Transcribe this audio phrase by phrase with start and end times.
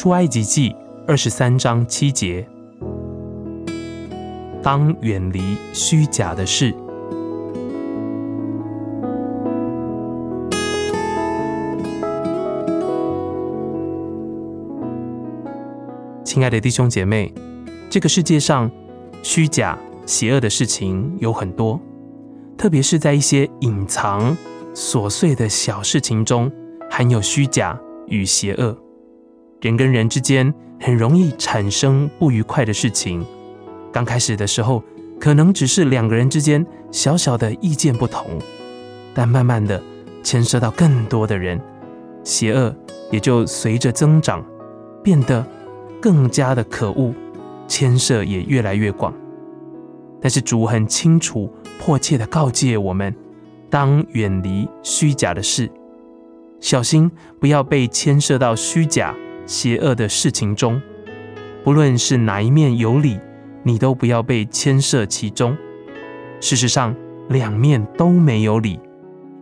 [0.00, 0.74] 出埃及记
[1.06, 2.48] 二十三章七节，
[4.62, 6.74] 当远离虚假的事。
[16.24, 17.30] 亲爱的弟兄姐妹，
[17.90, 18.70] 这个世界上
[19.22, 21.78] 虚假、邪恶的事情有很多，
[22.56, 24.34] 特别是在一些隐藏、
[24.74, 26.50] 琐碎的小事情中，
[26.88, 28.74] 含有虚假与邪恶。
[29.60, 33.24] 人跟人之间很容易产生不愉快的事情。
[33.92, 34.82] 刚开始的时候，
[35.20, 38.38] 可能只是两个人之间小小的意见不同，
[39.14, 39.82] 但慢慢的
[40.22, 41.60] 牵涉到更多的人，
[42.24, 42.74] 邪恶
[43.10, 44.44] 也就随着增长，
[45.02, 45.44] 变得。
[46.02, 47.12] 更加的可恶，
[47.68, 49.12] 牵涉也越来越广。
[50.18, 53.14] 但是主很清楚、迫切的告诫我们，
[53.68, 55.70] 当远离虚假的事，
[56.58, 59.14] 小心不要被牵涉到虚假、
[59.50, 60.80] 邪恶的事情中。
[61.64, 63.18] 不论是哪一面有理，
[63.64, 65.56] 你都不要被牵涉其中。
[66.40, 66.94] 事实上，
[67.28, 68.78] 两面都没有理，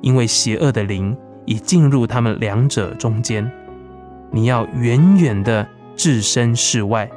[0.01, 3.49] 因为邪恶的灵已进入他们两者中间。
[4.31, 5.69] 你要远远的。
[5.99, 7.11] 置身事外，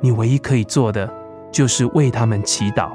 [0.00, 1.12] 你唯一可以做的
[1.52, 2.90] 就是为他们祈祷，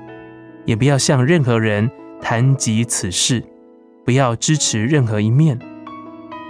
[0.65, 1.87] 也不要向任何人
[2.19, 3.43] 谈及此事，
[4.03, 5.59] 不要支持任何一面。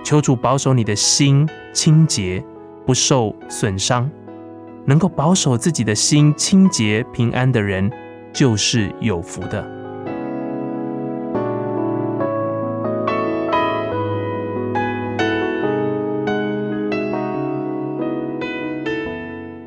[0.02, 2.42] 求主保守你的心清洁，
[2.90, 4.09] 不受损伤。
[4.84, 7.88] 能够保守自己的心清洁平安的人，
[8.34, 9.64] 就是有福的。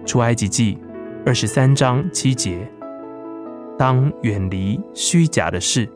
[0.04, 0.76] 出埃及记
[1.24, 2.68] 二十三章七节，
[3.78, 5.88] 当远离虚假的事。